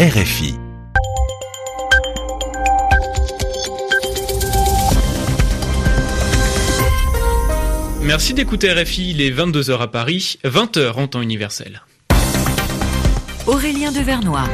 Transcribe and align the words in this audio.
RFI. 0.00 0.54
Merci 8.02 8.32
d'écouter 8.32 8.72
RFI, 8.72 9.10
il 9.10 9.20
est 9.20 9.32
22h 9.32 9.80
à 9.80 9.88
Paris, 9.88 10.38
20h 10.44 10.92
en 10.92 11.08
temps 11.08 11.20
universel. 11.20 11.82
Aurélien 13.48 13.90
Devernois. 13.90 14.44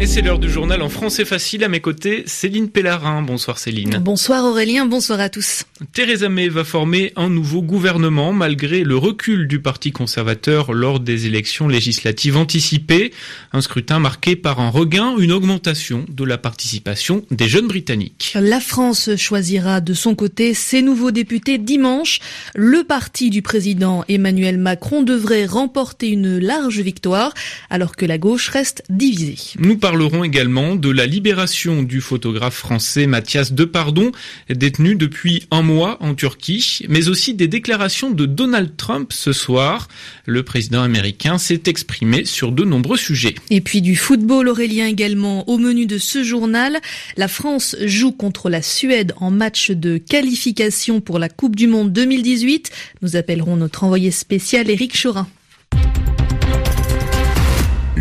Et 0.00 0.06
c'est 0.06 0.22
l'heure 0.22 0.40
du 0.40 0.50
journal 0.50 0.82
en 0.82 0.88
français 0.88 1.24
facile. 1.24 1.62
À 1.62 1.68
mes 1.68 1.78
côtés, 1.78 2.24
Céline 2.26 2.68
Pellarin. 2.68 3.22
Bonsoir 3.22 3.58
Céline. 3.58 3.98
Bonsoir 3.98 4.44
Aurélien, 4.44 4.86
bonsoir 4.86 5.20
à 5.20 5.28
tous. 5.28 5.66
Theresa 5.92 6.28
May 6.28 6.48
va 6.48 6.64
former 6.64 7.12
un 7.14 7.30
nouveau 7.30 7.62
gouvernement 7.62 8.32
malgré 8.32 8.82
le 8.82 8.96
recul 8.96 9.46
du 9.46 9.60
Parti 9.60 9.92
conservateur 9.92 10.72
lors 10.72 10.98
des 10.98 11.26
élections 11.26 11.68
législatives 11.68 12.36
anticipées. 12.36 13.12
Un 13.52 13.60
scrutin 13.60 14.00
marqué 14.00 14.34
par 14.34 14.58
un 14.58 14.68
regain, 14.68 15.16
une 15.16 15.30
augmentation 15.30 16.04
de 16.08 16.24
la 16.24 16.38
participation 16.38 17.24
des 17.30 17.46
jeunes 17.46 17.68
Britanniques. 17.68 18.36
La 18.40 18.58
France 18.58 19.14
choisira 19.14 19.80
de 19.80 19.94
son 19.94 20.16
côté 20.16 20.54
ses 20.54 20.82
nouveaux 20.82 21.12
députés 21.12 21.56
dimanche. 21.58 22.18
Le 22.56 22.82
parti 22.82 23.30
du 23.30 23.42
président 23.42 24.04
Emmanuel 24.08 24.58
Macron 24.58 25.02
devrait 25.04 25.46
remporter 25.46 26.08
une 26.08 26.38
large 26.38 26.80
victoire 26.80 27.32
alors 27.70 27.94
que 27.94 28.06
la 28.06 28.18
gauche 28.18 28.48
reste 28.48 28.82
divisée. 28.90 29.38
Nous 29.60 29.83
parlerons 29.84 30.24
également 30.24 30.76
de 30.76 30.88
la 30.88 31.04
libération 31.04 31.82
du 31.82 32.00
photographe 32.00 32.54
français 32.54 33.06
Mathias 33.06 33.52
Depardon, 33.52 34.12
détenu 34.48 34.94
depuis 34.94 35.42
un 35.50 35.60
mois 35.60 35.98
en 36.00 36.14
Turquie, 36.14 36.80
mais 36.88 37.10
aussi 37.10 37.34
des 37.34 37.48
déclarations 37.48 38.10
de 38.10 38.24
Donald 38.24 38.78
Trump 38.78 39.12
ce 39.12 39.34
soir. 39.34 39.88
Le 40.24 40.42
président 40.42 40.80
américain 40.80 41.36
s'est 41.36 41.64
exprimé 41.66 42.24
sur 42.24 42.50
de 42.50 42.64
nombreux 42.64 42.96
sujets. 42.96 43.34
Et 43.50 43.60
puis 43.60 43.82
du 43.82 43.94
football 43.94 44.48
aurélien 44.48 44.86
également 44.86 45.46
au 45.50 45.58
menu 45.58 45.84
de 45.84 45.98
ce 45.98 46.24
journal. 46.24 46.78
La 47.18 47.28
France 47.28 47.76
joue 47.84 48.12
contre 48.12 48.48
la 48.48 48.62
Suède 48.62 49.12
en 49.18 49.30
match 49.30 49.70
de 49.70 49.98
qualification 49.98 51.02
pour 51.02 51.18
la 51.18 51.28
Coupe 51.28 51.56
du 51.56 51.66
Monde 51.66 51.92
2018. 51.92 52.70
Nous 53.02 53.16
appellerons 53.16 53.56
notre 53.56 53.84
envoyé 53.84 54.10
spécial 54.10 54.70
Éric 54.70 54.98
Chorin. 54.98 55.28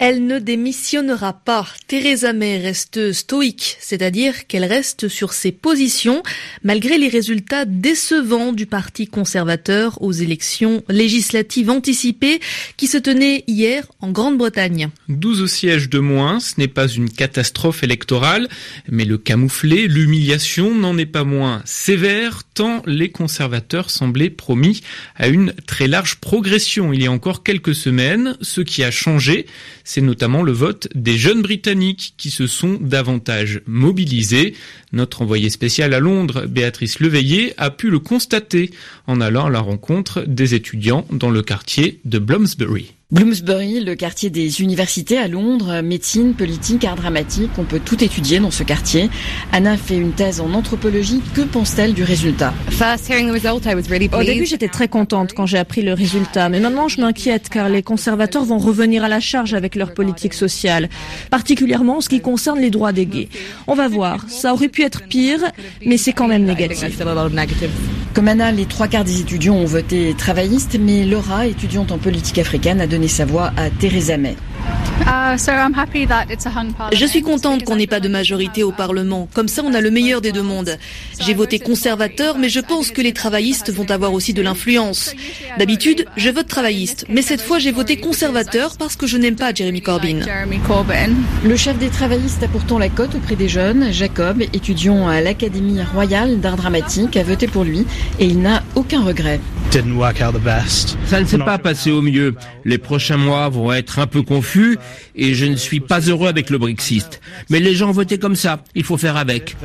Elle 0.00 0.28
ne 0.28 0.38
démissionnera 0.38 1.32
pas. 1.32 1.66
Theresa 1.88 2.32
May 2.32 2.58
reste 2.58 3.12
stoïque, 3.12 3.76
c'est-à-dire 3.80 4.46
qu'elle 4.46 4.64
reste 4.64 5.08
sur 5.08 5.32
ses 5.32 5.50
positions 5.50 6.22
malgré 6.62 6.98
les 6.98 7.08
résultats 7.08 7.64
décevants 7.64 8.52
du 8.52 8.66
Parti 8.66 9.08
conservateur 9.08 10.00
aux 10.00 10.12
élections 10.12 10.84
législatives 10.88 11.68
anticipées 11.68 12.38
qui 12.76 12.86
se 12.86 12.96
tenaient 12.96 13.42
hier 13.48 13.86
en 14.00 14.12
Grande-Bretagne. 14.12 14.90
12 15.08 15.50
sièges 15.50 15.88
de 15.88 15.98
moins, 15.98 16.38
ce 16.38 16.54
n'est 16.58 16.68
pas 16.68 16.86
une 16.86 17.10
catastrophe 17.10 17.82
électorale, 17.82 18.48
mais 18.88 19.04
le 19.04 19.18
camouflet, 19.18 19.88
l'humiliation 19.88 20.76
n'en 20.76 20.96
est 20.96 21.06
pas 21.06 21.24
moins 21.24 21.60
sévère 21.64 22.44
tant 22.54 22.82
les 22.86 23.10
conservateurs 23.10 23.90
semblaient 23.90 24.30
promis 24.30 24.80
à 25.16 25.26
une 25.26 25.52
très 25.66 25.88
large 25.88 26.16
progression 26.16 26.92
il 26.92 27.02
y 27.02 27.06
a 27.06 27.12
encore 27.12 27.42
quelques 27.42 27.74
semaines. 27.74 28.36
Ce 28.40 28.60
qui 28.60 28.84
a 28.84 28.90
changé, 28.90 29.46
c'est 29.88 30.02
notamment 30.02 30.42
le 30.42 30.52
vote 30.52 30.86
des 30.94 31.16
jeunes 31.16 31.40
Britanniques 31.40 32.12
qui 32.18 32.30
se 32.30 32.46
sont 32.46 32.76
davantage 32.78 33.62
mobilisés. 33.66 34.52
Notre 34.92 35.22
envoyé 35.22 35.48
spécial 35.48 35.94
à 35.94 35.98
Londres, 35.98 36.44
Béatrice 36.44 37.00
Leveillé, 37.00 37.54
a 37.56 37.70
pu 37.70 37.88
le 37.88 37.98
constater 37.98 38.70
en 39.06 39.22
allant 39.22 39.46
à 39.46 39.50
la 39.50 39.60
rencontre 39.60 40.24
des 40.26 40.54
étudiants 40.54 41.06
dans 41.10 41.30
le 41.30 41.40
quartier 41.40 42.00
de 42.04 42.18
Bloomsbury. 42.18 42.97
Bloomsbury, 43.10 43.80
le 43.82 43.94
quartier 43.94 44.28
des 44.28 44.60
universités 44.60 45.16
à 45.16 45.28
Londres, 45.28 45.80
médecine, 45.80 46.34
politique, 46.34 46.84
art 46.84 46.94
dramatique, 46.94 47.50
on 47.56 47.64
peut 47.64 47.80
tout 47.82 48.04
étudier 48.04 48.38
dans 48.38 48.50
ce 48.50 48.64
quartier. 48.64 49.08
Anna 49.50 49.78
fait 49.78 49.96
une 49.96 50.12
thèse 50.12 50.42
en 50.42 50.52
anthropologie. 50.52 51.22
Que 51.32 51.40
pense-t-elle 51.40 51.94
du 51.94 52.02
résultat? 52.02 52.52
Au 54.12 54.22
début, 54.22 54.44
j'étais 54.44 54.68
très 54.68 54.88
contente 54.88 55.32
quand 55.32 55.46
j'ai 55.46 55.56
appris 55.56 55.80
le 55.80 55.94
résultat, 55.94 56.50
mais 56.50 56.60
maintenant 56.60 56.88
je 56.88 57.00
m'inquiète 57.00 57.48
car 57.48 57.70
les 57.70 57.82
conservateurs 57.82 58.44
vont 58.44 58.58
revenir 58.58 59.04
à 59.04 59.08
la 59.08 59.20
charge 59.20 59.54
avec 59.54 59.74
leur 59.74 59.94
politique 59.94 60.34
sociale, 60.34 60.90
particulièrement 61.30 61.96
en 61.96 62.00
ce 62.02 62.10
qui 62.10 62.20
concerne 62.20 62.60
les 62.60 62.68
droits 62.68 62.92
des 62.92 63.06
gays. 63.06 63.30
On 63.66 63.74
va 63.74 63.88
voir, 63.88 64.28
ça 64.28 64.52
aurait 64.52 64.68
pu 64.68 64.82
être 64.82 65.04
pire, 65.08 65.40
mais 65.82 65.96
c'est 65.96 66.12
quand 66.12 66.28
même 66.28 66.44
négatif. 66.44 67.00
Comme 68.14 68.28
Anna, 68.28 68.50
les 68.50 68.66
trois 68.66 68.88
quarts 68.88 69.04
des 69.04 69.20
étudiants 69.20 69.54
ont 69.54 69.64
voté 69.64 70.14
travailliste, 70.16 70.78
mais 70.80 71.04
Laura, 71.04 71.46
étudiante 71.46 71.92
en 71.92 71.98
politique 71.98 72.38
africaine, 72.38 72.80
a 72.80 72.86
donné 72.86 73.06
sa 73.06 73.24
voix 73.24 73.52
à 73.56 73.70
Theresa 73.70 74.16
May. 74.16 74.36
Je 76.92 77.06
suis 77.06 77.22
contente 77.22 77.64
qu'on 77.64 77.76
n'ait 77.76 77.86
pas 77.86 78.00
de 78.00 78.08
majorité 78.08 78.62
au 78.62 78.72
Parlement. 78.72 79.28
Comme 79.34 79.48
ça, 79.48 79.62
on 79.64 79.74
a 79.74 79.80
le 79.80 79.90
meilleur 79.90 80.20
des 80.20 80.32
deux 80.32 80.42
mondes. 80.42 80.78
J'ai 81.20 81.34
voté 81.34 81.58
conservateur, 81.58 82.38
mais 82.38 82.48
je 82.48 82.60
pense 82.60 82.90
que 82.90 83.00
les 83.00 83.12
travaillistes 83.12 83.72
vont 83.72 83.90
avoir 83.90 84.12
aussi 84.12 84.32
de 84.32 84.42
l'influence. 84.42 85.14
D'habitude, 85.58 86.06
je 86.16 86.30
vote 86.30 86.48
travailliste, 86.48 87.06
mais 87.08 87.22
cette 87.22 87.40
fois, 87.40 87.58
j'ai 87.58 87.72
voté 87.72 87.98
conservateur 87.98 88.76
parce 88.78 88.96
que 88.96 89.06
je 89.06 89.16
n'aime 89.16 89.36
pas 89.36 89.54
Jeremy 89.54 89.80
Corbyn. 89.80 90.20
Le 91.44 91.56
chef 91.56 91.78
des 91.78 91.88
travaillistes 91.88 92.42
a 92.42 92.48
pourtant 92.48 92.78
la 92.78 92.88
cote 92.88 93.14
auprès 93.14 93.36
des 93.36 93.48
jeunes. 93.48 93.92
Jacob, 93.92 94.42
étudiant 94.52 95.08
à 95.08 95.20
l'Académie 95.20 95.82
royale 95.82 96.40
d'art 96.40 96.56
dramatique, 96.56 97.16
a 97.16 97.22
voté 97.22 97.46
pour 97.46 97.64
lui 97.64 97.86
et 98.18 98.26
il 98.26 98.40
n'a 98.40 98.62
aucun 98.74 99.02
regret. 99.02 99.40
Ça 101.04 101.20
ne 101.20 101.26
s'est 101.26 101.36
pas 101.36 101.58
passé 101.58 101.90
au 101.90 102.00
mieux. 102.00 102.34
Les 102.64 102.78
prochains 102.78 103.18
mois 103.18 103.50
vont 103.50 103.70
être 103.70 103.98
un 103.98 104.06
peu 104.06 104.22
confus 104.22 104.78
et 105.14 105.34
je 105.34 105.44
ne 105.44 105.56
suis 105.56 105.80
pas 105.80 106.00
heureux 106.00 106.26
avec 106.28 106.48
le 106.48 106.56
Brexit. 106.56 107.20
Mais 107.50 107.60
les 107.60 107.74
gens 107.74 107.90
ont 107.90 107.92
voté 107.92 108.18
comme 108.18 108.34
ça. 108.34 108.64
Il 108.74 108.82
faut 108.84 108.96
faire 108.96 109.18
avec. 109.18 109.56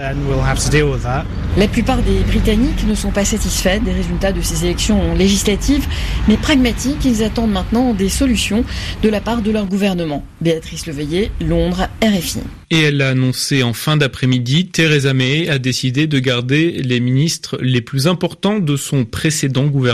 La 1.57 1.67
plupart 1.67 2.01
des 2.01 2.19
Britanniques 2.27 2.85
ne 2.85 2.95
sont 2.95 3.11
pas 3.11 3.23
satisfaits 3.23 3.79
des 3.79 3.93
résultats 3.93 4.33
de 4.33 4.41
ces 4.41 4.65
élections 4.65 5.15
législatives, 5.15 5.87
mais 6.27 6.35
pragmatiques, 6.35 7.05
ils 7.05 7.23
attendent 7.23 7.51
maintenant 7.51 7.93
des 7.93 8.09
solutions 8.09 8.65
de 9.03 9.09
la 9.09 9.21
part 9.21 9.41
de 9.41 9.51
leur 9.51 9.67
gouvernement. 9.67 10.25
Béatrice 10.41 10.85
Leveillé, 10.85 11.31
Londres, 11.39 11.87
RFI. 12.01 12.39
Et 12.71 12.81
elle 12.81 13.01
a 13.01 13.09
annoncé 13.09 13.63
en 13.63 13.73
fin 13.73 13.97
d'après-midi, 13.97 14.67
Theresa 14.67 15.13
May 15.13 15.47
a 15.47 15.59
décidé 15.59 16.07
de 16.07 16.19
garder 16.19 16.71
les 16.83 16.99
ministres 16.99 17.57
les 17.61 17.81
plus 17.81 18.07
importants 18.07 18.59
de 18.59 18.75
son 18.75 19.05
précédent 19.05 19.67
gouvernement. 19.67 19.92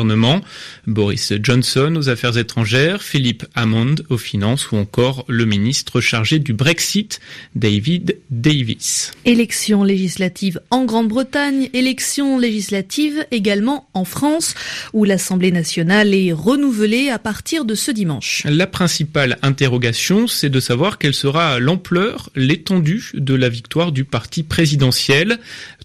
Boris 0.88 1.34
Johnson 1.42 1.96
aux 1.96 2.10
affaires 2.10 2.38
étrangères, 2.38 3.02
Philippe 3.02 3.46
Hammond 3.56 3.96
aux 4.10 4.18
finances 4.18 4.72
ou 4.72 4.78
encore 4.78 5.26
le 5.28 5.46
ministre 5.46 6.02
chargé 6.02 6.40
du 6.40 6.54
Brexit, 6.54 7.20
David 7.56 8.18
Davis. 8.30 9.12
Élections 9.26 9.84
législatives 9.84 10.62
en 10.72 10.86
Grande-Bretagne, 10.86 11.70
élections 11.74 12.38
législatives 12.38 13.26
également 13.32 13.88
en 13.94 14.06
France, 14.06 14.56
où 14.94 15.04
l'Assemblée 15.04 15.52
nationale 15.52 16.14
est 16.14 16.32
renouvelée 16.32 17.10
à 17.10 17.20
partir 17.20 17.66
de 17.66 17.76
ce 17.76 17.92
dimanche. 17.92 18.44
La 18.46 18.68
principale 18.68 19.38
interrogation, 19.42 20.28
c'est 20.28 20.50
de 20.50 20.60
savoir 20.60 20.98
quelle 20.98 21.14
sera 21.14 21.60
l'ampleur, 21.60 22.30
l'étendue 22.36 23.12
de 23.14 23.34
la 23.34 23.50
victoire 23.50 23.92
du 23.92 24.06
parti 24.06 24.44
présidentiel. 24.44 25.40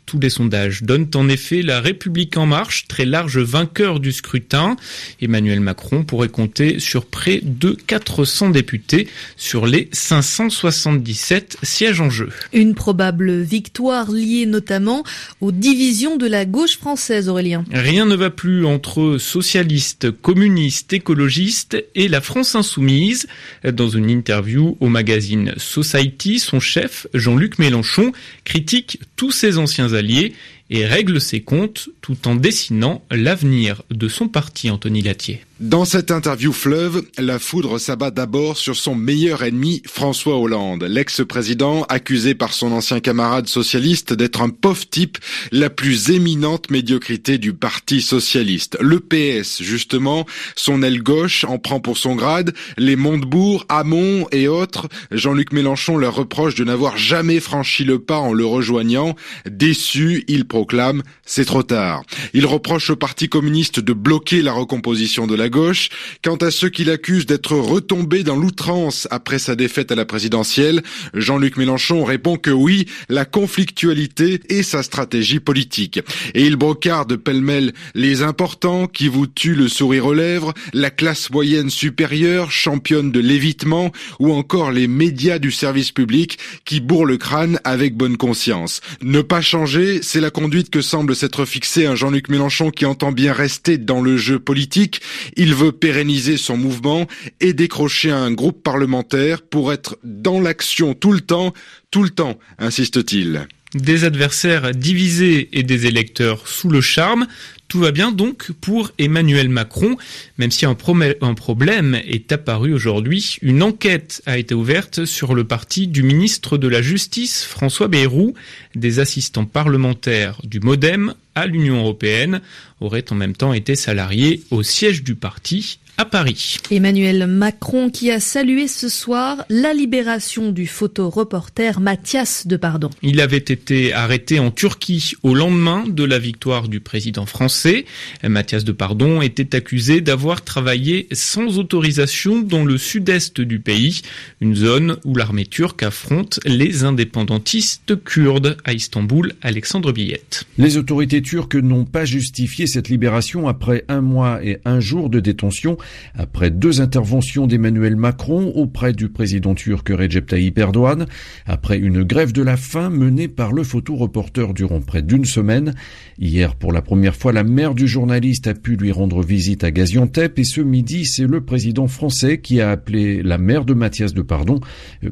Tous 0.07 0.21
les 0.21 0.31
sondages 0.31 0.83
donnent 0.83 1.11
en 1.15 1.29
effet 1.29 1.63
la 1.63 1.81
République 1.81 2.37
en 2.37 2.47
marche, 2.47 2.87
très 2.89 3.05
large 3.05 3.39
vainqueur 3.39 4.01
du 4.01 4.04
scrutin. 4.13 4.77
Emmanuel 5.21 5.61
Macron 5.61 6.05
pourrait 6.05 6.29
compter 6.29 6.79
sur 6.79 7.07
près 7.07 7.41
de 7.43 7.77
400 7.87 8.51
députés 8.51 9.09
sur 9.37 9.67
les 9.67 9.89
577 9.93 11.59
sièges 11.63 12.01
en 12.01 12.11
jeu. 12.11 12.29
Une 12.53 12.75
probable 12.75 13.41
victoire 13.41 14.11
liée 14.11 14.47
notamment 14.47 15.05
aux 15.41 15.53
divisions 15.53 16.17
de 16.17 16.27
la 16.27 16.45
gauche 16.45 16.79
française, 16.79 17.29
Aurélien. 17.29 17.65
Rien 17.73 18.07
ne 18.07 18.15
va 18.15 18.31
plus 18.31 18.65
entre 18.67 19.19
socialistes, 19.19 20.11
communistes, 20.11 20.93
écologistes 20.93 21.77
et 21.95 22.09
la 22.09 22.21
France 22.21 22.55
insoumise. 22.55 23.27
Dans 23.65 23.89
une 23.89 24.11
interview 24.11 24.77
au 24.81 24.89
magazine 24.89 25.55
Society, 25.57 26.39
son 26.39 26.61
chef, 26.61 27.07
Jean-Luc 27.15 27.59
Mélenchon, 27.59 28.13
critique 28.45 29.01
tous 29.17 29.31
ses 29.31 29.59
anciens 29.59 29.93
alliés 29.93 30.35
et 30.75 30.87
règle 30.87 31.21
ses 31.21 31.41
comptes 31.41 31.89
tout 32.01 32.27
en 32.27 32.35
dessinant 32.35 33.05
l'avenir 33.13 33.83
de 33.91 34.09
son 34.09 34.27
parti, 34.27 34.71
Anthony 34.71 35.03
Latier. 35.03 35.45
Dans 35.61 35.85
cette 35.85 36.11
interview 36.11 36.53
fleuve, 36.53 37.05
la 37.17 37.39
foudre 37.39 37.79
s'abat 37.79 38.11
d'abord 38.11 38.59
sur 38.59 38.75
son 38.75 38.97
meilleur 38.97 39.45
ennemi, 39.45 39.83
François 39.87 40.37
Hollande, 40.37 40.83
l'ex-président 40.83 41.85
accusé 41.89 42.35
par 42.35 42.53
son 42.53 42.73
ancien 42.73 42.99
camarade 42.99 43.47
socialiste 43.47 44.13
d'être 44.13 44.43
un 44.43 44.49
pauvre 44.49 44.85
type, 44.85 45.17
la 45.53 45.71
plus 45.71 46.11
éminente 46.11 46.73
médiocrité 46.73 47.39
du 47.39 47.53
parti 47.53 48.03
socialiste. 48.03 48.77
Le 48.81 48.99
PS, 48.99 49.63
justement, 49.63 50.27
son 50.57 50.83
aile 50.83 51.05
gauche 51.05 51.45
en 51.45 51.59
prend 51.59 51.79
pour 51.79 51.99
son 51.99 52.17
grade, 52.17 52.53
les 52.77 52.97
Montebourg, 52.97 53.65
Hamon 53.69 54.27
et 54.33 54.49
autres. 54.49 54.89
Jean-Luc 55.13 55.53
Mélenchon 55.53 55.97
leur 55.97 56.17
reproche 56.17 56.57
de 56.57 56.65
n'avoir 56.65 56.97
jamais 56.97 57.39
franchi 57.39 57.85
le 57.85 58.01
pas 58.01 58.19
en 58.19 58.33
le 58.33 58.45
rejoignant. 58.45 59.15
Déçu, 59.49 60.25
il 60.27 60.49
proclame, 60.49 61.05
c'est 61.25 61.45
trop 61.45 61.63
tard. 61.63 62.03
Il 62.33 62.45
reproche 62.45 62.91
au 62.91 62.97
parti 62.97 63.29
communiste 63.29 63.79
de 63.79 63.93
bloquer 63.93 64.43
la 64.43 64.53
recomposition 64.53 65.29
de 65.29 65.37
la 65.37 65.45
gauche. 65.55 65.89
Quant 66.23 66.37
à 66.37 66.51
ceux 66.51 66.69
qui 66.69 66.85
l'accusent 66.85 67.27
d'être 67.27 67.55
retombé 67.57 68.25
dans 68.25 68.35
l'outrance 68.37 69.07
après 69.13 69.39
sa 69.39 69.55
défaite 69.55 69.93
à 69.93 69.95
la 69.95 70.05
présidentielle, 70.05 70.83
Jean-Luc 71.15 71.57
Mélenchon 71.57 72.05
répond 72.05 72.37
que 72.37 72.51
oui, 72.51 72.87
la 73.09 73.25
conflictualité 73.25 74.41
est 74.49 74.65
sa 74.65 74.83
stratégie 74.83 75.39
politique. 75.39 76.01
Et 76.35 76.45
il 76.45 76.57
brocarde 76.57 77.17
pêle-mêle 77.17 77.73
les 77.95 78.23
importants 78.23 78.89
qui 78.89 79.07
vous 79.07 79.29
tuent 79.29 79.55
le 79.55 79.69
sourire 79.69 80.07
aux 80.07 80.15
lèvres, 80.15 80.53
la 80.73 80.91
classe 80.91 81.31
moyenne 81.31 81.71
supérieure, 81.71 82.51
championne 82.51 83.13
de 83.13 83.21
l'évitement, 83.21 83.93
ou 84.19 84.33
encore 84.33 84.73
les 84.73 84.89
médias 84.89 85.39
du 85.39 85.53
service 85.53 85.93
public 85.93 86.39
qui 86.65 86.81
bourrent 86.81 87.05
le 87.05 87.17
crâne 87.17 87.61
avec 87.63 87.97
bonne 87.97 88.17
conscience. 88.17 88.81
Ne 89.03 89.23
pas 89.23 89.41
changer, 89.41 90.01
c'est 90.03 90.21
la 90.21 90.31
conduite 90.31 90.71
que 90.71 90.81
semble 90.81 91.15
s'être 91.15 91.45
fixée 91.45 91.87
un 91.87 91.95
Jean-Luc 91.95 92.29
Mélenchon 92.29 92.73
qui 92.73 92.87
entend 92.87 93.13
bien 93.13 93.33
rester 93.33 93.79
dans 93.79 94.03
le 94.03 94.17
jeu 94.17 94.41
politique. 94.41 95.01
Il 95.37 95.55
veut 95.55 95.73
pérenniser 95.73 96.37
son 96.37 96.57
mouvement 96.57 97.07
et 97.41 97.53
décrocher 97.53 98.11
un 98.11 98.33
groupe 98.33 98.63
parlementaire 98.63 99.43
pour 99.43 99.73
être 99.73 99.99
dans 100.05 100.41
l'action 100.41 100.95
tout 100.95 101.13
le 101.13 101.21
temps, 101.21 101.53
tout 101.91 102.03
le 102.03 102.11
temps, 102.11 102.39
insiste-t-il. 102.59 103.47
Des 103.75 104.05
adversaires 104.05 104.71
divisés 104.73 105.49
et 105.53 105.65
des 105.65 105.87
électeurs 105.87 106.47
sous 106.47 106.69
le 106.69 106.81
charme, 106.81 107.27
tout 107.67 107.81
va 107.81 107.91
bien 107.91 108.13
donc 108.13 108.53
pour 108.61 108.93
Emmanuel 108.99 109.49
Macron, 109.49 109.97
même 110.39 110.53
si 110.53 110.65
un, 110.65 110.75
problème 110.75 112.01
est 112.07 112.31
apparu 112.31 112.73
aujourd'hui. 112.73 113.39
Une 113.43 113.65
enquête 113.65 114.23
a 114.27 114.39
été 114.39 114.55
ouverte 114.55 115.07
sur 115.07 115.35
le 115.35 115.43
parti 115.43 115.89
du 115.89 116.05
ministre 116.05 116.57
de 116.57 116.69
la 116.69 116.83
Justice, 116.83 117.43
François 117.43 117.89
Bayrou. 117.89 118.35
Des 118.77 119.01
assistants 119.01 119.45
parlementaires 119.45 120.41
du 120.45 120.61
Modem 120.61 121.15
à 121.35 121.47
l'Union 121.47 121.81
européenne 121.81 122.43
auraient 122.81 123.11
en 123.11 123.17
même 123.17 123.35
temps 123.35 123.53
été 123.53 123.75
salariés 123.75 124.45
au 124.53 124.63
siège 124.63 125.03
du 125.03 125.17
parti 125.17 125.81
à 125.97 126.05
Paris. 126.05 126.57
Emmanuel 126.71 127.27
Macron 127.29 127.89
qui 127.89 128.11
a 128.11 128.19
salué 128.19 128.67
ce 128.67 128.89
soir 128.89 129.45
la 129.49 129.73
libération 129.73 130.51
du 130.51 130.67
photoreporter 130.67 131.79
Mathias 131.81 132.47
de 132.47 132.57
Pardon. 132.57 132.91
Il 133.03 133.21
avait 133.21 133.37
été 133.37 133.93
arrêté 133.93 134.41
en 134.41 134.51
Turquie 134.51 135.13
au 135.23 135.35
lendemain 135.35 135.85
de 135.87 136.03
la 136.03 136.19
victoire 136.19 136.69
du 136.69 136.81
président 136.81 137.27
français. 137.27 137.85
Mathias 138.25 138.65
de 138.65 138.73
Pardon 138.73 139.23
était 139.23 139.55
accusé 139.55 140.01
d'avoir 140.01 140.43
travaillé 140.43 141.07
sans 141.13 141.59
autorisation 141.59 142.41
dans 142.41 142.65
le 142.65 142.77
sud-est 142.77 143.41
du 143.41 143.61
pays, 143.61 144.03
une 144.41 144.57
zone 144.57 144.97
où 145.05 145.15
l'armée 145.15 145.47
turque 145.47 145.85
affronte 145.85 146.41
les 146.45 146.83
indépendantistes 146.83 148.03
kurdes 148.03 148.57
à 148.65 148.73
Istanbul. 148.73 149.33
Alexandre 149.43 149.93
Billette. 149.93 150.45
Les 150.59 150.77
autorités 150.77 151.23
turques 151.23 151.55
n'ont 151.55 151.85
pas 151.85 152.05
justifié 152.05 152.67
cette 152.67 152.89
libération 152.89 153.47
après 153.47 153.85
un 153.89 154.01
mois 154.01 154.45
et 154.45 154.59
un 154.65 154.81
jour 154.81 155.09
de 155.09 155.21
détention 155.21 155.77
après 156.15 156.51
deux 156.51 156.81
interventions 156.81 157.47
d'Emmanuel 157.47 157.97
Macron 157.97 158.53
auprès 158.55 158.93
du 158.93 159.09
président 159.09 159.55
turc 159.55 159.89
Recep 159.89 160.27
Tayyip 160.27 160.59
Erdogan, 160.59 161.07
après 161.47 161.79
une 161.79 162.03
grève 162.03 162.33
de 162.33 162.43
la 162.43 162.57
faim 162.57 162.91
menée 162.91 163.29
par 163.29 163.53
le 163.53 163.65
photoreporter 163.65 164.55
durant 164.55 164.81
près 164.81 165.03
d'une 165.03 165.25
semaine. 165.25 165.75
Hier, 166.19 166.55
pour 166.57 166.73
la 166.73 166.83
première 166.83 167.17
fois, 167.17 167.33
la 167.33 167.45
mère 167.45 167.75
du 167.75 167.87
journaliste 167.87 168.47
a 168.47 168.55
pu 168.55 168.77
lui 168.77 168.93
rendre 168.93 169.23
visite 169.23 169.65
à 169.65 169.71
Gaziantep 169.71 170.39
et 170.39 170.45
ce 170.45 170.61
midi, 170.61 171.05
c'est 171.05 171.27
le 171.27 171.41
président 171.41 171.87
français 171.87 172.39
qui 172.39 172.61
a 172.61 172.71
appelé 172.71 173.23
la 173.23 173.39
mère 173.39 173.65
de 173.65 173.75
Mathias 173.75 174.15
de 174.15 174.23
Pardon 174.23 174.61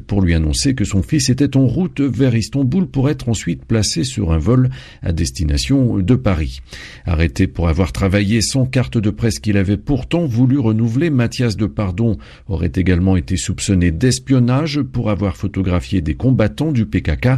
pour 0.07 0.21
lui 0.21 0.33
annoncer 0.33 0.75
que 0.75 0.85
son 0.85 1.03
fils 1.03 1.29
était 1.29 1.57
en 1.57 1.67
route 1.67 2.01
vers 2.01 2.35
Istanbul 2.35 2.87
pour 2.87 3.09
être 3.09 3.29
ensuite 3.29 3.65
placé 3.65 4.03
sur 4.03 4.31
un 4.31 4.37
vol 4.37 4.69
à 5.01 5.11
destination 5.11 5.97
de 5.97 6.15
Paris. 6.15 6.61
Arrêté 7.05 7.47
pour 7.47 7.67
avoir 7.67 7.91
travaillé 7.91 8.41
sans 8.41 8.65
carte 8.65 8.97
de 8.97 9.09
presse 9.09 9.39
qu'il 9.39 9.57
avait 9.57 9.77
pourtant 9.77 10.25
voulu 10.25 10.57
renouvelé, 10.63 11.09
Mathias 11.09 11.55
de 11.55 11.65
Pardon 11.65 12.17
aurait 12.47 12.71
également 12.75 13.15
été 13.15 13.37
soupçonné 13.37 13.91
d'espionnage 13.91 14.81
pour 14.81 15.09
avoir 15.09 15.37
photographié 15.37 16.01
des 16.01 16.15
combattants 16.15 16.71
du 16.71 16.85
PKK. 16.85 17.29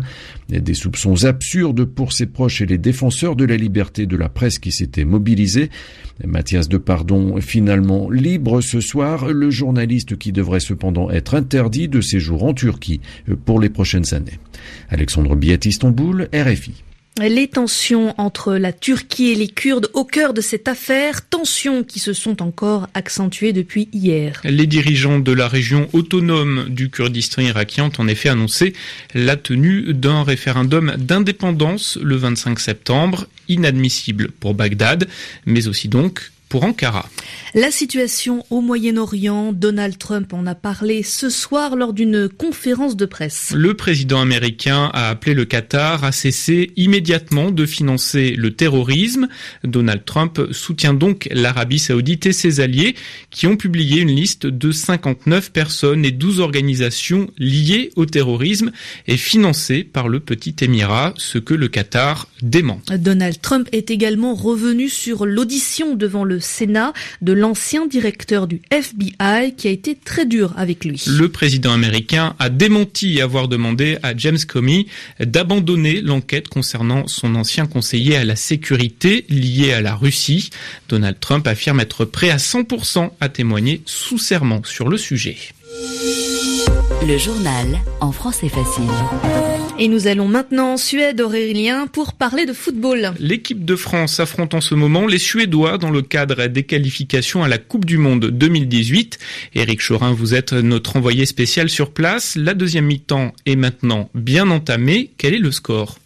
Des 0.50 0.74
soupçons 0.74 1.26
absurdes 1.26 1.86
pour 1.86 2.14
ses 2.14 2.28
proches 2.28 2.62
et 2.62 2.66
les 2.66 2.78
défenseurs 2.78 3.36
de 3.36 3.46
la 3.46 3.58
liberté 3.58 4.06
de 4.06 4.16
la 4.16 4.30
presse 4.30 4.60
qui 4.60 4.72
s'étaient 4.72 5.06
mobilisés. 5.06 5.70
Mathias 6.24 6.70
de 6.70 6.78
Pardon, 6.78 7.42
finalement 7.42 8.10
libre 8.10 8.62
ce 8.62 8.80
soir, 8.80 9.28
le 9.28 9.50
journaliste 9.50 10.18
qui 10.18 10.32
devrait 10.32 10.60
cependant 10.60 11.10
être 11.10 11.36
interdit 11.36 11.88
de 11.88 12.02
séjour 12.02 12.44
en 12.44 12.54
Turquie 12.54 13.02
pour 13.46 13.60
les 13.60 13.70
prochaines 13.70 14.14
années. 14.14 14.40
Alexandre 14.90 15.36
Biet, 15.36 15.60
Istanbul, 15.66 16.30
RFI. 16.34 16.84
Les 17.18 17.48
tensions 17.48 18.14
entre 18.18 18.56
la 18.56 18.74
Turquie 18.74 19.32
et 19.32 19.36
les 19.36 19.48
Kurdes 19.48 19.90
au 19.94 20.04
cœur 20.04 20.34
de 20.34 20.42
cette 20.42 20.68
affaire, 20.68 21.28
tensions 21.30 21.86
qui 21.86 22.00
se 22.00 22.12
sont 22.12 22.42
encore 22.42 22.90
accentuées 22.94 23.54
depuis 23.54 23.88
hier. 23.94 24.42
Les 24.44 24.68
dirigeants 24.68 25.20
de 25.20 25.32
la 25.32 25.48
région 25.48 25.88
autonome 25.94 26.66
du 26.68 26.90
Kurdistan 26.90 27.42
irakien 27.42 27.86
ont 27.86 28.02
en 28.02 28.10
effet 28.10 28.28
annoncé 28.28 28.74
la 29.14 29.38
tenue 29.38 29.94
d'un 29.94 30.24
référendum 30.24 30.94
d'indépendance 30.98 31.98
le 32.02 32.18
25 32.18 32.60
septembre, 32.60 33.28
inadmissible 33.48 34.32
pour 34.32 34.54
Bagdad, 34.54 35.08
mais 35.46 35.70
aussi 35.70 35.88
donc 35.88 36.32
pour 36.56 36.64
Ankara. 36.64 37.10
La 37.54 37.70
situation 37.70 38.46
au 38.50 38.62
Moyen-Orient, 38.62 39.52
Donald 39.52 39.98
Trump 39.98 40.32
en 40.34 40.46
a 40.46 40.56
parlé 40.56 41.04
ce 41.04 41.30
soir 41.30 41.76
lors 41.76 41.92
d'une 41.92 42.30
conférence 42.30 42.96
de 42.96 43.06
presse. 43.06 43.52
Le 43.54 43.74
président 43.74 44.22
américain 44.22 44.90
a 44.94 45.10
appelé 45.10 45.34
le 45.34 45.44
Qatar 45.44 46.06
à 46.06 46.14
cesser 46.14 46.72
immédiatement 46.78 47.52
de 47.52 47.66
financer 47.66 48.36
le 48.38 48.54
terrorisme. 48.54 49.28
Donald 49.66 50.06
Trump 50.06 50.42
soutient 50.52 50.94
donc 50.94 51.28
l'Arabie 51.30 51.80
saoudite 51.80 52.26
et 52.26 52.32
ses 52.32 52.62
alliés 52.62 52.96
qui 53.32 53.48
ont 53.48 53.58
publié 53.58 54.00
une 54.00 54.16
liste 54.16 54.48
de 54.48 54.72
59 54.72 55.52
personnes 55.52 56.06
et 56.06 56.12
12 56.12 56.40
organisations 56.40 57.28
liées 57.38 57.92
au 57.98 58.06
terrorisme 58.06 58.72
et 59.08 59.18
financées 59.18 59.84
par 59.84 60.08
le 60.08 60.22
petit 60.22 60.56
Émirat, 60.62 61.14
ce 61.18 61.38
que 61.38 61.54
le 61.54 61.68
Qatar 61.68 62.30
dément. 62.42 62.80
Donald 62.98 63.42
Trump 63.42 63.68
est 63.74 63.92
également 63.92 64.36
revenu 64.36 64.88
sur 64.88 65.26
l'audition 65.26 65.96
devant 65.96 66.24
le 66.24 66.40
Sénat 66.46 66.94
de 67.22 67.34
l'ancien 67.34 67.86
directeur 67.88 68.48
du 68.48 68.62
FBI 68.72 69.56
qui 69.58 69.68
a 69.68 69.72
été 69.72 69.96
très 69.96 70.26
dur 70.26 70.54
avec 70.56 70.86
lui. 70.86 71.04
Le 71.08 71.30
président 71.30 71.72
américain 71.72 72.36
a 72.40 72.50
démenti 72.50 73.22
avoir 73.22 73.48
demandé 73.48 73.98
à 74.04 74.16
James 74.16 74.38
Comey 74.48 74.86
d'abandonner 75.20 76.02
l'enquête 76.02 76.48
concernant 76.48 77.08
son 77.08 77.36
ancien 77.36 77.66
conseiller 77.66 78.16
à 78.16 78.26
la 78.26 78.36
sécurité 78.36 79.26
lié 79.30 79.74
à 79.74 79.82
la 79.82 79.96
Russie. 79.96 80.50
Donald 80.90 81.20
Trump 81.20 81.48
affirme 81.48 81.80
être 81.80 82.06
prêt 82.06 82.30
à 82.30 82.38
100% 82.38 83.12
à 83.20 83.30
témoigner 83.30 83.82
sous 83.86 84.18
serment 84.18 84.62
sur 84.64 84.88
le 84.88 84.98
sujet. 84.98 85.38
Le 87.08 87.18
journal 87.18 87.68
en 88.02 88.12
français 88.12 88.50
facile. 88.50 89.65
Et 89.78 89.90
nous 89.90 90.08
allons 90.08 90.30
maintenant 90.30 90.74
en 90.74 90.78
Suède, 90.78 91.20
Aurélien, 91.20 91.88
pour 91.88 92.14
parler 92.14 92.46
de 92.46 92.54
football. 92.54 93.14
L'équipe 93.20 93.66
de 93.66 93.76
France 93.76 94.22
affronte 94.22 94.54
en 94.54 94.62
ce 94.62 94.74
moment 94.74 95.06
les 95.06 95.18
Suédois 95.18 95.78
dans 95.78 95.90
le 95.90 96.02
cadre 96.02 96.48
des 96.48 96.64
qualifications 96.64 97.44
à 97.44 97.50
la 97.50 97.58
Coupe 97.58 97.84
du 97.84 97.98
Monde 97.98 98.28
2018. 98.28 99.20
Éric 99.54 99.86
Chorin, 99.86 100.14
vous 100.14 100.34
êtes 100.34 100.54
notre 100.54 100.96
envoyé 100.96 101.26
spécial 101.26 101.70
sur 101.70 101.92
place. 101.92 102.38
La 102.38 102.54
deuxième 102.54 102.86
mi-temps 102.86 103.34
est 103.46 103.58
maintenant 103.58 104.10
bien 104.16 104.50
entamée. 104.50 105.12
Quel 105.18 105.34
est 105.34 105.40
le 105.40 105.52
score? 105.52 105.98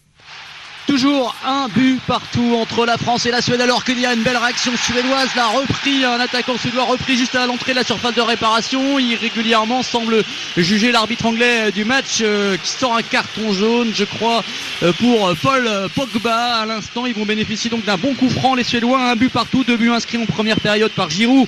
Toujours 0.90 1.36
un 1.46 1.68
but 1.68 2.02
partout 2.08 2.56
entre 2.60 2.84
la 2.84 2.98
France 2.98 3.28
et 3.28 3.30
la 3.30 3.44
Suède 3.44 3.62
alors 3.62 3.84
qu'il 3.84 4.00
y 4.00 4.08
a 4.08 4.14
une 4.16 4.24
belle 4.24 4.38
réaction 4.38 4.72
suédoise. 4.76 5.30
La 5.36 5.46
repris, 5.46 6.04
un 6.04 6.20
attaquant 6.20 6.58
suédois 6.58 6.86
repris 6.86 7.16
juste 7.16 7.36
à 7.36 7.46
l'entrée 7.46 7.74
de 7.74 7.78
la 7.78 7.84
surface 7.84 8.16
de 8.16 8.22
réparation. 8.22 8.98
Il 8.98 9.14
régulièrement 9.14 9.84
semble 9.84 10.24
juger 10.58 10.92
l'arbitre 10.92 11.28
anglais 11.28 11.72
du 11.72 11.86
match 11.86 12.22
euh, 12.22 12.58
qui 12.58 12.72
sort 12.72 12.96
un 12.96 13.04
carton 13.04 13.54
jaune, 13.54 13.92
je 13.94 14.04
crois, 14.04 14.44
euh, 14.82 14.92
pour 14.94 15.32
Paul 15.44 15.70
Pogba. 15.94 16.56
À 16.56 16.66
l'instant, 16.66 17.06
ils 17.06 17.14
vont 17.14 17.26
bénéficier 17.26 17.70
donc 17.70 17.86
d'un 17.86 17.98
bon 17.98 18.16
coup 18.16 18.32
franc 18.32 18.56
les 18.56 18.64
Suédois. 18.64 19.12
Un 19.12 19.16
but 19.16 19.30
partout, 19.32 19.64
deux 19.64 19.78
buts 19.78 19.92
inscrits 19.92 20.18
en 20.18 20.26
première 20.26 20.60
période 20.60 20.92
par 20.94 21.12
Giroud 21.12 21.48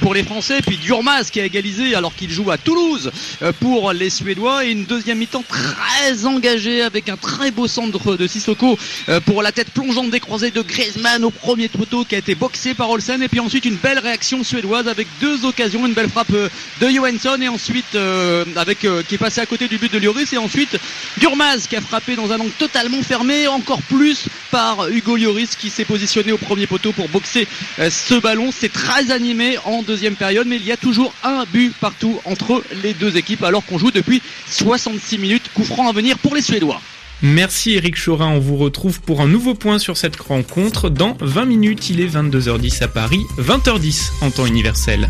pour 0.00 0.14
les 0.14 0.22
Français. 0.22 0.60
Puis 0.66 0.76
Durmaz 0.76 1.30
qui 1.30 1.40
a 1.40 1.44
égalisé 1.44 1.94
alors 1.94 2.14
qu'il 2.14 2.30
joue 2.30 2.50
à 2.50 2.58
Toulouse 2.58 3.10
pour 3.60 3.92
les 3.92 4.10
Suédois. 4.10 4.64
Et 4.64 4.70
une 4.70 4.84
deuxième 4.84 5.18
mi-temps 5.18 5.44
très 5.48 6.26
engagée 6.26 6.82
avec 6.82 7.08
un 7.08 7.16
très 7.16 7.50
beau 7.50 7.66
centre 7.66 8.16
de 8.16 8.26
Sissoko 8.26 8.78
euh, 9.08 9.20
pour 9.20 9.42
la 9.42 9.52
tête 9.52 9.70
plongeante 9.70 10.10
décroisée 10.10 10.50
de 10.50 10.62
Griezmann 10.62 11.24
au 11.24 11.30
premier 11.30 11.68
poteau 11.68 12.04
qui 12.04 12.14
a 12.14 12.18
été 12.18 12.34
boxé 12.34 12.74
par 12.74 12.90
Olsen 12.90 13.22
et 13.22 13.28
puis 13.28 13.40
ensuite 13.40 13.64
une 13.64 13.76
belle 13.76 13.98
réaction 13.98 14.44
suédoise 14.44 14.88
avec 14.88 15.06
deux 15.20 15.44
occasions, 15.44 15.86
une 15.86 15.92
belle 15.92 16.08
frappe 16.08 16.32
euh, 16.32 16.48
de 16.80 16.88
Johansson 16.88 17.38
et 17.40 17.48
ensuite 17.48 17.94
euh, 17.94 18.44
avec 18.56 18.80
qui 18.80 19.14
est 19.14 19.18
passé 19.18 19.40
à 19.40 19.46
côté 19.46 19.68
du 19.68 19.78
but 19.78 19.92
de 19.92 19.98
Lloris 19.98 20.32
et 20.32 20.38
ensuite 20.38 20.76
Durmaz 21.18 21.66
qui 21.68 21.76
a 21.76 21.80
frappé 21.80 22.16
dans 22.16 22.32
un 22.32 22.40
angle 22.40 22.52
totalement 22.58 23.02
fermé 23.02 23.46
encore 23.48 23.82
plus 23.82 24.24
par 24.50 24.88
Hugo 24.88 25.16
Lloris 25.16 25.56
qui 25.56 25.70
s'est 25.70 25.84
positionné 25.84 26.32
au 26.32 26.38
premier 26.38 26.66
poteau 26.66 26.92
pour 26.92 27.08
boxer 27.08 27.46
ce 27.78 28.14
ballon. 28.14 28.50
C'est 28.52 28.72
très 28.72 29.10
animé 29.10 29.58
en 29.64 29.81
deuxième 29.82 30.16
période, 30.16 30.46
mais 30.46 30.56
il 30.56 30.66
y 30.66 30.72
a 30.72 30.76
toujours 30.76 31.12
un 31.22 31.44
but 31.52 31.72
partout 31.80 32.20
entre 32.24 32.62
les 32.82 32.94
deux 32.94 33.16
équipes 33.16 33.44
alors 33.44 33.64
qu'on 33.64 33.78
joue 33.78 33.90
depuis 33.90 34.22
66 34.48 35.18
minutes. 35.18 35.50
Coup 35.54 35.64
franc 35.64 35.88
à 35.88 35.92
venir 35.92 36.18
pour 36.18 36.34
les 36.34 36.42
Suédois. 36.42 36.80
Merci 37.22 37.74
Eric 37.74 37.96
Chorin, 38.04 38.30
on 38.30 38.40
vous 38.40 38.56
retrouve 38.56 39.00
pour 39.00 39.20
un 39.20 39.28
nouveau 39.28 39.54
point 39.54 39.78
sur 39.78 39.96
cette 39.96 40.16
rencontre 40.16 40.90
dans 40.90 41.16
20 41.20 41.44
minutes. 41.44 41.88
Il 41.88 42.00
est 42.00 42.08
22h10 42.08 42.82
à 42.82 42.88
Paris, 42.88 43.20
20h10 43.38 44.10
en 44.22 44.30
temps 44.32 44.46
universel. 44.46 45.08